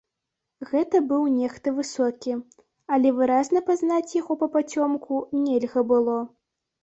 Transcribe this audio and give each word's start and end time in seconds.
Гэта 0.69 0.99
быў 1.09 1.25
нехта 1.33 1.73
высокі, 1.79 2.33
але 2.97 3.11
выразна 3.19 3.63
пазнаць 3.69 4.15
яго 4.21 4.33
папацёмку 4.45 5.19
нельга 5.45 5.85
было. 5.93 6.17